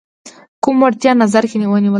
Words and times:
کوم 0.63 0.75
وړتیا 0.83 1.11
نظر 1.21 1.43
کې 1.49 1.55
ونیول 1.59 1.83
شي. 1.83 1.89